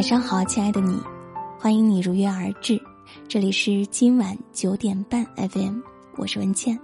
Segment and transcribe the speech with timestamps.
[0.00, 0.98] 晚上好，亲爱的你，
[1.58, 2.80] 欢迎你如约而至。
[3.28, 5.78] 这里是今晚九点半 FM，
[6.16, 6.80] 我是文倩。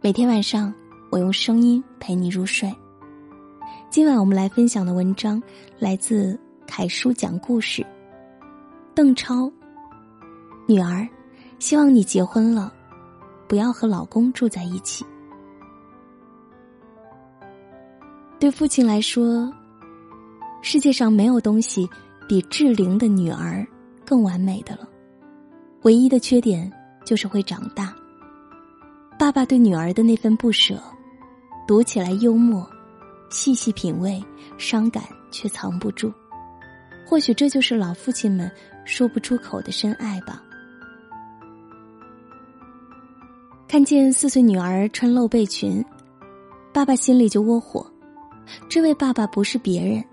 [0.00, 0.74] 每天晚上，
[1.08, 2.74] 我用声音陪你入睡。
[3.88, 5.40] 今晚我们来分享的文章
[5.78, 7.86] 来自凯叔讲故事。
[8.96, 9.48] 邓超，
[10.66, 11.08] 女儿，
[11.60, 12.72] 希望你结婚了，
[13.46, 15.06] 不要和老公住在一起。
[18.40, 19.48] 对父亲来说，
[20.62, 21.88] 世界上没有东西
[22.28, 23.66] 比志玲的女儿
[24.04, 24.88] 更完美的了。
[25.82, 26.70] 唯一的缺点
[27.04, 27.94] 就是会长大。
[29.18, 30.82] 爸爸对女儿的那份不舍，
[31.66, 32.68] 读起来幽默，
[33.30, 34.22] 细细品味，
[34.58, 36.12] 伤感却藏不住。
[37.06, 38.50] 或许这就是老父亲们
[38.84, 40.42] 说不出口的深爱吧。
[43.68, 45.84] 看见四岁女儿穿露背裙，
[46.72, 47.86] 爸爸心里就窝火。
[48.68, 50.04] 这位爸爸不是别人，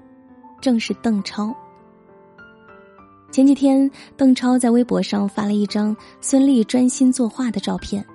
[0.61, 1.55] 正是邓超。
[3.33, 8.05] 前几天，邓超在微博上发了一张孙俪专心作画的照片，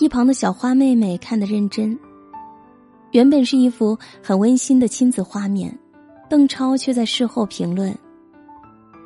[0.00, 1.96] 一旁的小花妹妹看得认真。
[3.12, 5.72] 原本是一幅很温馨的亲子画面，
[6.28, 7.96] 邓超却在事后评论：“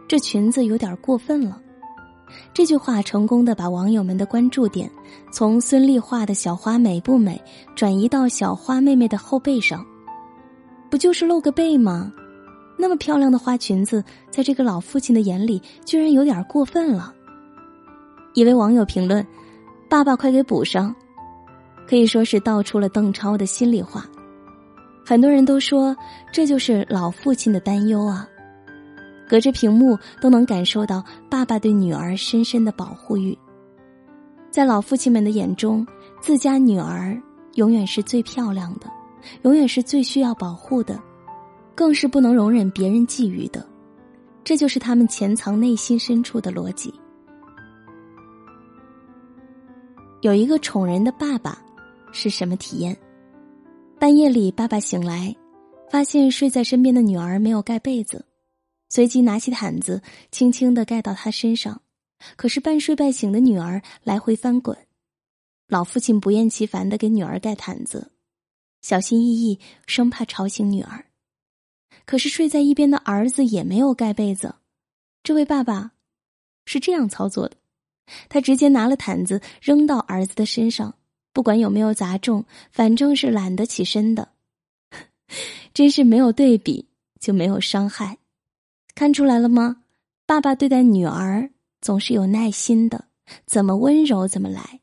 [0.08, 1.60] 这裙子有点过分了。”
[2.54, 4.90] 这句话成功的把网友们的关注点
[5.30, 7.38] 从孙俪画的小花美不美
[7.76, 9.84] 转移到小花妹妹的后背上。
[10.88, 12.10] 不就是露个背吗？
[12.82, 17.14] 那么漂亮的花裙子，在这个老父亲的眼里，居然有点过分了。
[18.34, 19.24] 一位网友评论
[19.88, 20.92] ：“爸爸快给补上！”
[21.86, 24.04] 可以说是道出了邓超的心里话。
[25.06, 25.96] 很多人都说，
[26.32, 28.28] 这就是老父亲的担忧啊。
[29.28, 33.38] 隔着屏幕都能感受到爸爸对女儿深深的保护欲。
[34.50, 35.86] 在老父亲们的眼中，
[36.20, 37.16] 自家女儿
[37.54, 38.90] 永远是最漂亮的。
[39.42, 41.00] 永远是最需要保护的，
[41.74, 43.66] 更是不能容忍别人觊觎的，
[44.44, 46.92] 这就是他们潜藏内心深处的逻辑。
[50.20, 51.60] 有一个宠人的爸爸
[52.12, 52.96] 是什么体验？
[53.98, 55.34] 半夜里，爸爸醒来，
[55.90, 58.24] 发现睡在身边的女儿没有盖被子，
[58.88, 60.00] 随即拿起毯子
[60.30, 61.82] 轻轻的盖到她身上，
[62.36, 64.76] 可是半睡半醒的女儿来回翻滚，
[65.68, 68.12] 老父亲不厌其烦的给女儿盖毯子。
[68.80, 71.04] 小心翼翼，生怕吵醒女儿。
[72.12, 74.56] 可是睡在一边的儿子也没有盖被子。
[75.22, 75.92] 这位爸爸
[76.66, 77.56] 是这样操作的：
[78.28, 80.94] 他直接拿了毯子扔到儿子的身上，
[81.32, 84.28] 不管有没有砸中，反正是懒得起身的。
[85.72, 86.86] 真是没有对比
[87.18, 88.18] 就没有伤害，
[88.94, 89.84] 看出来了吗？
[90.26, 91.48] 爸爸对待女儿
[91.80, 93.06] 总是有耐心的，
[93.46, 94.80] 怎么温柔怎么来，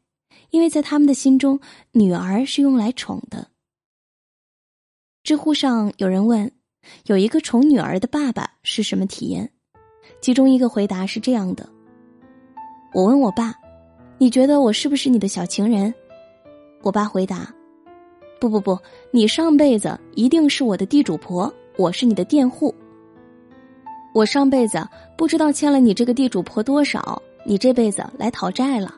[0.50, 1.60] 因为在他们的心中，
[1.92, 3.52] 女儿是用来宠的。
[5.22, 6.52] 知乎上有人问
[7.06, 9.50] ：“有一个宠女儿的爸爸是什么体验？”
[10.22, 11.68] 其中一个回答是这样的
[12.94, 13.56] ：“我问我爸，
[14.18, 15.94] 你觉得我是不是你的小情人？”
[16.84, 17.54] 我爸回答
[18.40, 18.78] ：“不不不，
[19.12, 22.74] 你上辈子一定是我的地主婆，我是你的佃户。
[24.14, 24.86] 我上辈子
[25.16, 28.96] 不知道欠了你这个地主婆多少，你这辈子来讨债了。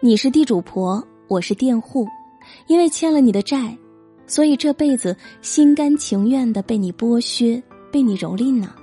[0.00, 2.06] 你是地主婆，我是佃户，
[2.66, 3.76] 因为欠了你的债。”
[4.32, 7.62] 所以这辈子心甘情愿的被你剥削，
[7.92, 8.74] 被你蹂躏呢。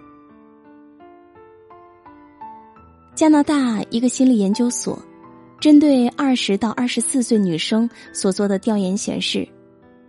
[3.15, 5.01] 加拿大一个心理研究所，
[5.59, 9.47] 针对二十到二十四岁女生所做的调研显示，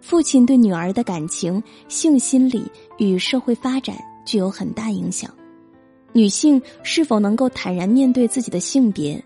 [0.02, 3.96] 父亲对女儿的感情、性心理与社会发展
[4.26, 5.34] 具有很大影响。
[6.12, 9.18] 女性是否能够坦然面对自己的性别，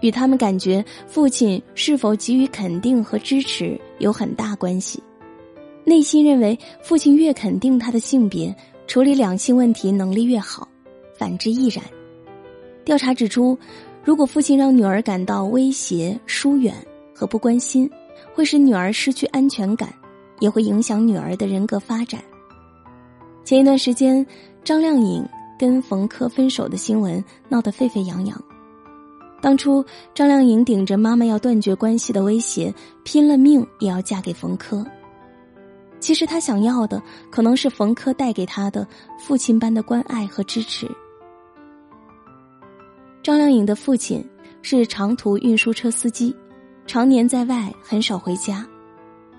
[0.00, 5.00] 与他们感觉父亲是否给予肯定和支持有很大关系。
[5.84, 8.54] 内心认为，父亲越肯定他的性别，
[8.86, 10.66] 处理两性问题能力越好；
[11.16, 11.84] 反之亦然。
[12.84, 13.58] 调查指出，
[14.04, 16.74] 如果父亲让女儿感到威胁、疏远
[17.14, 17.88] 和不关心，
[18.34, 19.92] 会使女儿失去安全感，
[20.38, 22.22] 也会影响女儿的人格发展。
[23.44, 24.24] 前一段时间，
[24.62, 25.26] 张靓颖
[25.58, 28.42] 跟冯轲分手的新闻闹得沸沸扬扬。
[29.42, 29.84] 当初，
[30.14, 32.72] 张靓颖顶着妈妈要断绝关系的威胁，
[33.02, 34.84] 拼了命也要嫁给冯轲。
[36.00, 37.00] 其实他想要的
[37.30, 38.86] 可能是冯轲带给他的
[39.18, 40.90] 父亲般的关爱和支持。
[43.22, 44.26] 张靓颖的父亲
[44.62, 46.34] 是长途运输车司机，
[46.86, 48.66] 常年在外，很少回家。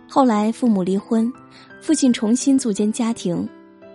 [0.07, 1.31] 后来父母离婚，
[1.81, 3.47] 父亲重新组建家庭，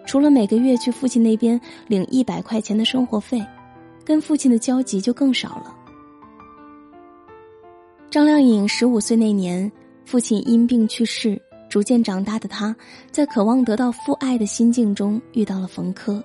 [0.05, 3.41] 除了每个月去父亲那边领一百块钱的生活费，
[4.05, 5.73] 跟父亲的交集就更少了。
[8.11, 9.71] 张靓颖十五岁那年，
[10.05, 11.41] 父亲因病去世。
[11.69, 12.75] 逐渐长大的他，
[13.11, 16.23] 在渴望得到父爱的心境中遇到了冯轲。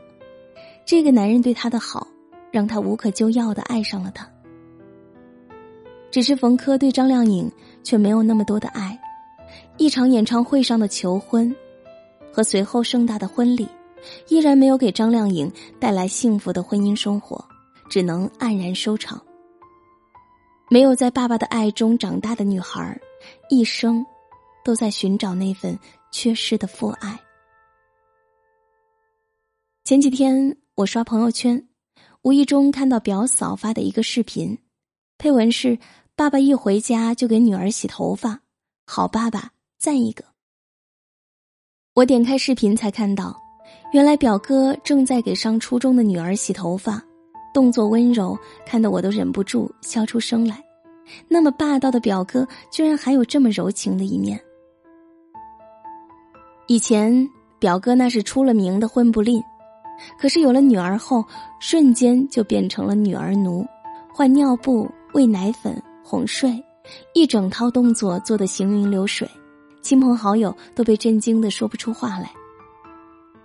[0.86, 2.08] 这个男人对她的好，
[2.52, 4.28] 让她无可救药的爱上了他。
[6.10, 7.50] 只是冯轲对张靓颖
[7.84, 9.00] 却没有那么多的爱，
[9.78, 11.56] 一场演唱会上的求婚，
[12.34, 13.68] 和随后盛大的婚礼，
[14.28, 17.44] 依然没有给张靓颖带来幸福的婚姻生活，
[17.90, 19.22] 只能黯然收场。
[20.70, 23.00] 没有在爸爸的爱中长大的女孩，
[23.50, 24.06] 一生
[24.64, 25.78] 都在寻找那份
[26.12, 27.20] 缺失的父爱。
[29.84, 31.68] 前几天我刷朋友圈，
[32.22, 34.58] 无意中看到表嫂发的一个视频，
[35.18, 35.78] 配文是。
[36.14, 38.42] 爸爸一回家就给女儿洗头发，
[38.86, 39.50] 好爸爸
[39.80, 40.24] 赞一个。
[41.96, 43.36] 我点开视频才看到，
[43.92, 47.02] 原来表哥正在给上初中的女儿洗头发，
[47.56, 48.38] 动作温柔，
[48.68, 50.64] 看得我都忍不住笑出声来。
[51.28, 54.40] 那么霸道的表哥，居然还有这么柔情的一面。
[56.72, 57.30] 以前
[57.60, 59.44] 表哥那是出了名的混不吝，
[60.18, 61.22] 可是有了女儿后，
[61.60, 63.68] 瞬间就变成了女儿奴，
[64.14, 65.76] 换尿布、喂奶粉。
[66.02, 66.64] 哄睡，
[67.14, 69.30] 一整套动作做得行云流水，
[69.82, 72.32] 亲朋好友都被震惊的说不出话来。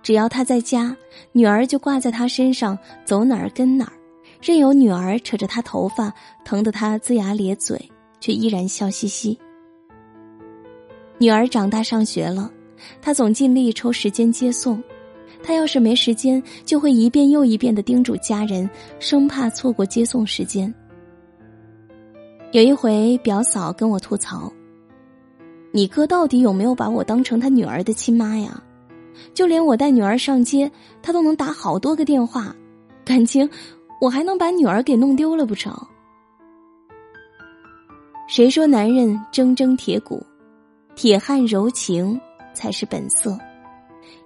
[0.04, 0.96] 只要他在家，
[1.32, 3.92] 女儿就挂在他身上，走哪儿跟哪儿，
[4.40, 6.14] 任由女儿扯着他头发，
[6.44, 7.90] 疼得他龇牙咧嘴，
[8.20, 9.36] 却依然笑嘻嘻。
[11.18, 12.52] 女儿长大上学了，
[13.00, 14.82] 他总尽力抽时间接送，
[15.42, 18.68] 他要是没时间，就会一遍又一遍的叮嘱家人，
[18.98, 20.72] 生怕错过接送时间。
[22.52, 24.52] 有一回，表嫂跟我吐槽
[25.72, 28.62] ：“你哥到底有没有把我当成他女儿的亲妈呀？
[29.34, 30.70] 就连我带女儿上街，
[31.02, 32.54] 他都能打好多个电话，
[33.04, 33.48] 感情
[34.00, 35.74] 我还能把女儿给弄丢了不成？”
[38.28, 40.24] 谁说男人铮铮铁骨，
[40.94, 42.18] 铁汉柔情
[42.56, 43.38] 才是本色？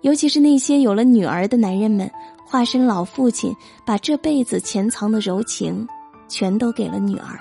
[0.03, 2.11] 尤其是那些有了女儿的男人们，
[2.47, 3.55] 化身老父亲，
[3.85, 5.87] 把这辈子潜藏的柔情，
[6.29, 7.38] 全都给了女儿。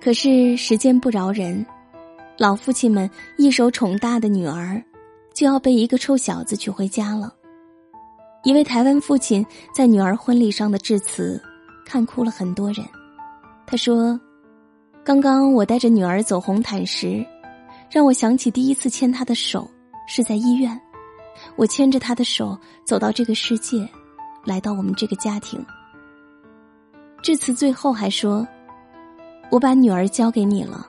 [0.00, 1.66] 可是时间不饶人，
[2.38, 4.80] 老父亲们一手宠大的女儿，
[5.34, 7.34] 就要被一个臭小子娶回家了。
[8.44, 11.42] 一位台湾父亲在女儿婚礼上的致辞，
[11.84, 12.86] 看哭了很多人。
[13.66, 14.18] 他说
[15.04, 17.24] ：“刚刚我带着女儿走红毯时，
[17.90, 19.68] 让我想起第一次牵她的手
[20.06, 20.80] 是在医院，
[21.56, 23.88] 我牵着她的手走到这个世界，
[24.44, 25.64] 来到我们这个家庭。”
[27.22, 28.46] 致辞最后还说。
[29.50, 30.86] 我把女儿交给你了，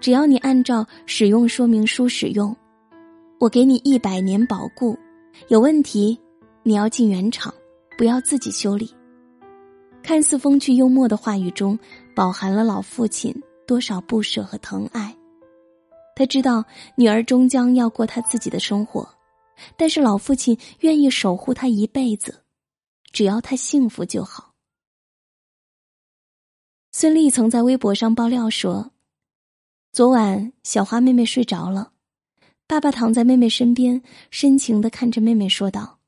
[0.00, 2.56] 只要你按照使用说明书使用，
[3.40, 4.96] 我给你一百年保固。
[5.48, 6.16] 有问题，
[6.62, 7.52] 你要进原厂，
[7.96, 8.88] 不要自己修理。
[10.00, 11.76] 看似风趣幽默的话语中，
[12.14, 13.34] 饱含了老父亲
[13.66, 15.12] 多少不舍和疼爱。
[16.18, 16.64] 他知道
[16.96, 19.08] 女儿终将要过他自己的生活，
[19.76, 22.42] 但是老父亲愿意守护她一辈子，
[23.12, 24.52] 只要她幸福就好。
[26.90, 28.90] 孙俪曾在微博上爆料说
[29.94, 31.92] ：“昨晚小花妹妹睡着了，
[32.66, 36.00] 爸爸躺在妹妹身边，深情的看着妹妹说道：‘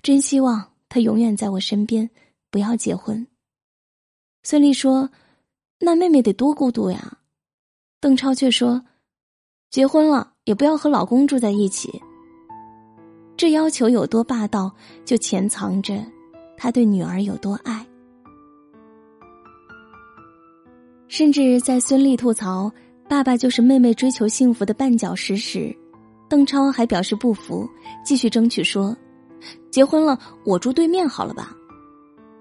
[0.00, 2.08] 真希望她永远在我身边，
[2.50, 3.26] 不要结婚。’”
[4.42, 5.10] 孙俪说
[5.80, 7.18] ：“那妹妹得多孤独呀。”
[8.00, 8.82] 邓超却说
[9.70, 12.00] ：“结婚了也不要和老公住在一起。”
[13.36, 14.72] 这要求有多霸道，
[15.04, 16.02] 就潜藏着
[16.56, 17.86] 他对女儿有多爱。
[21.08, 22.72] 甚至在孙俪吐槽
[23.06, 25.76] 爸爸就是妹妹追求幸福的绊脚石时，
[26.28, 27.68] 邓超还表示不服，
[28.02, 28.96] 继续争取说
[29.70, 31.54] ：“结婚了我住对面好了吧？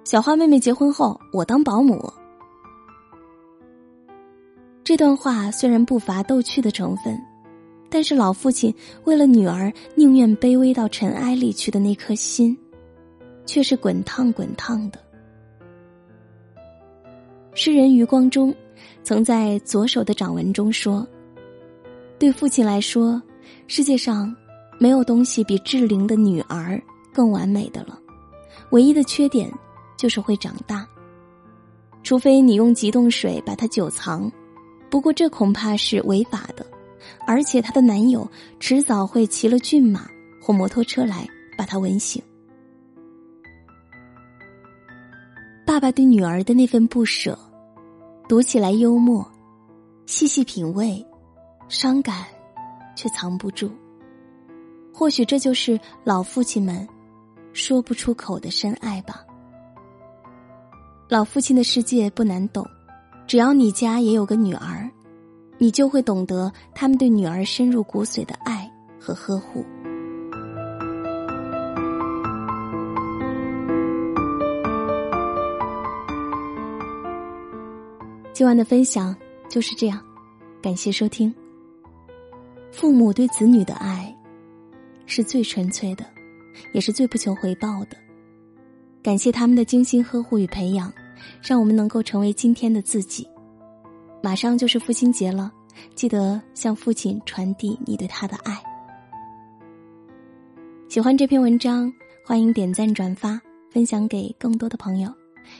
[0.05, 2.09] 小花妹妹结婚后我当保姆。”
[4.89, 7.15] 这段话虽然不乏逗趣的成分，
[7.91, 12.57] 但是老父亲为了女儿宁愿卑微到尘埃里去的那颗心，
[13.45, 14.99] 却是滚烫滚烫的。
[17.53, 18.51] 诗人余光中，
[19.03, 21.07] 曾在左手的掌纹中说
[22.17, 23.21] ：“对父亲来说，
[23.67, 24.35] 世界上
[24.79, 26.81] 没有东西比志玲的女儿
[27.13, 27.95] 更完美的了。
[28.71, 29.51] 唯一的缺点
[29.95, 30.83] 就是会长大，
[32.01, 34.31] 除非你用急冻水把它久藏，
[34.89, 36.65] 不过这恐怕是违法的。
[37.25, 38.29] 而且她的男友
[38.59, 40.09] 迟早会骑了骏马
[40.41, 41.27] 或摩托车来
[41.57, 42.21] 把她吻醒。”
[45.65, 47.37] 爸爸对女儿的那份不舍。
[48.27, 49.25] 读起来幽默，
[50.05, 51.03] 细细品味，
[51.67, 52.25] 伤感，
[52.95, 53.71] 却藏不住。
[54.93, 56.87] 或许这就是老父亲们
[57.53, 59.25] 说不出口的深爱吧。
[61.07, 62.63] 老父亲的世界不难懂，
[63.29, 64.89] 只要你家也有个女儿
[65.59, 68.67] 你就会懂得他们对女儿深入骨髓的爱
[68.99, 69.63] 和呵护。
[78.33, 79.15] 今晚的分享
[79.47, 80.03] 就是这样
[80.59, 81.31] 感谢收听。
[82.71, 84.11] 父母对子女的爱
[85.05, 86.03] 是最纯粹的
[86.73, 87.97] 也是最不求回报的。
[89.03, 90.91] 感谢他们的精心呵护与培养
[91.41, 93.27] 让我们能够成为今天的自己。
[94.21, 95.51] 马上就是父亲节了，
[95.95, 98.61] 记得向父亲传递你对他的爱。
[100.89, 101.93] 喜欢这篇文章，
[102.25, 103.39] 欢迎点赞转发，
[103.71, 105.13] 分享给更多的朋友。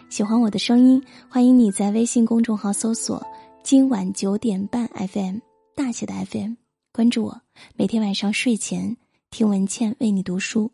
[0.09, 3.25] 喜欢我的声音，欢迎你在微信公众号搜索
[3.63, 5.37] “今晚九点半 FM”
[5.75, 6.53] 大写的 FM，
[6.91, 7.41] 关注我。
[7.75, 8.97] 每天晚上睡前
[9.31, 10.71] 听文倩为你读书。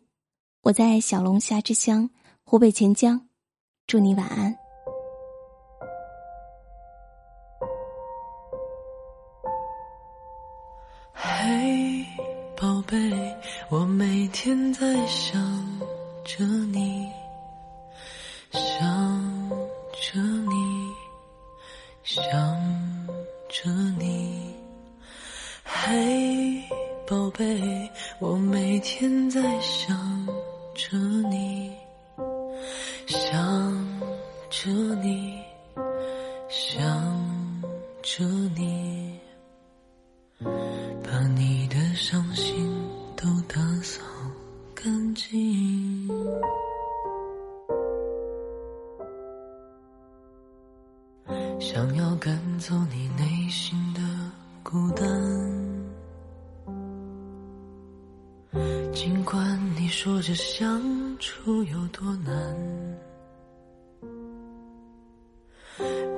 [0.62, 2.10] 我在小龙虾之乡
[2.42, 3.20] 湖北潜江，
[3.86, 4.65] 祝你晚安。
[12.86, 13.36] 贝，
[13.68, 15.40] 我每天在想
[16.24, 17.10] 着你。
[18.52, 19.50] 想
[19.92, 20.92] 着你，
[22.04, 22.24] 想
[23.48, 24.54] 着你，
[25.64, 26.62] 嘿，
[27.06, 27.90] 宝贝，
[28.20, 30.26] 我每天在想
[30.74, 30.96] 着
[31.28, 31.72] 你，
[33.06, 33.28] 想
[34.48, 34.70] 着
[35.02, 35.38] 你，
[36.48, 36.80] 想
[38.02, 38.24] 着
[38.56, 38.75] 你，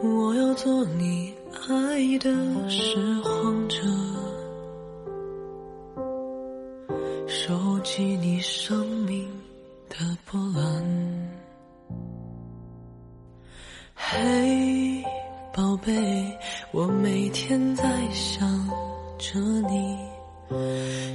[0.03, 1.35] 我要做你
[1.69, 2.31] 爱的
[2.69, 3.79] 拾荒者，
[7.27, 9.29] 收集你生命
[9.89, 11.31] 的波澜。
[13.95, 15.05] 嘿。
[15.53, 15.93] 宝贝，
[16.71, 18.49] 我每天在想
[19.19, 19.99] 着你，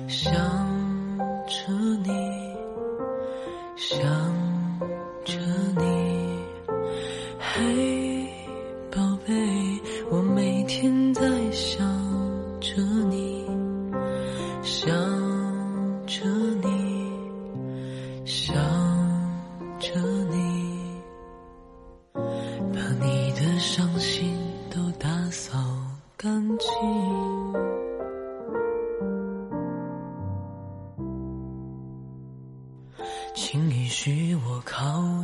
[0.09, 0.33] 想
[1.47, 1.71] 着
[2.03, 2.11] 你，
[3.77, 4.01] 想
[5.23, 5.39] 着
[5.77, 6.43] 你。
[7.39, 7.92] 嘿，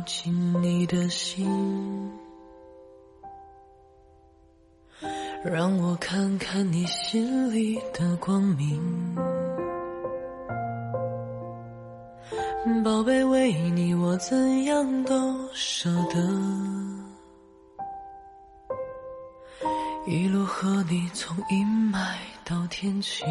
[0.00, 2.10] 靠近你的心，
[5.44, 8.80] 让我看看你心里的光明。
[12.82, 16.18] 宝贝，为你我怎样都舍得。
[20.06, 23.26] 一路和你从阴霾到天晴，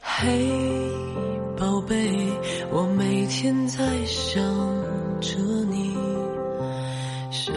[0.00, 0.50] 嘿，
[1.56, 1.96] 宝贝，
[2.70, 4.42] 我没天在想
[5.20, 5.36] 着
[5.68, 5.94] 你，
[7.30, 7.54] 想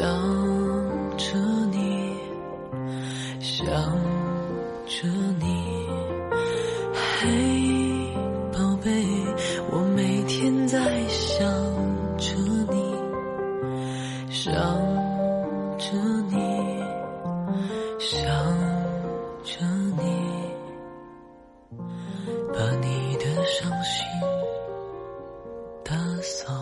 [26.21, 26.53] 扫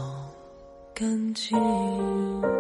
[0.94, 2.59] 干净。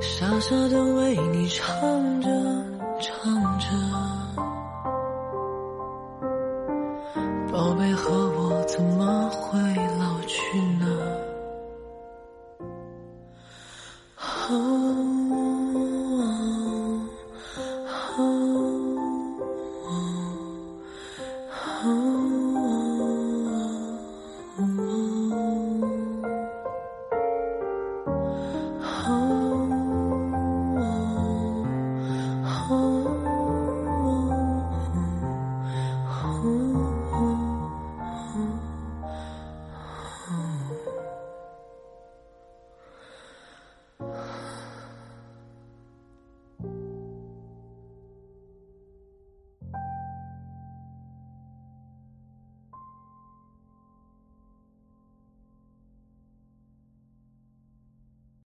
[0.00, 2.28] 傻傻的为你唱着
[3.00, 4.45] 唱着。